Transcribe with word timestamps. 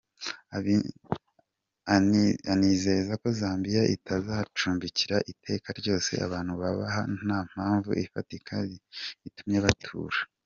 Anizeza 2.53 3.11
ko 3.21 3.27
Zambia 3.39 3.81
itazacumbikira 3.95 5.17
iteka 5.31 5.67
ryose 5.79 6.11
abantu 6.25 6.51
bahaba 6.61 6.85
nta 7.21 7.39
mpamvu 7.51 7.89
ifatika 8.05 8.53
itumye 9.27 9.59
batura. 9.65 10.19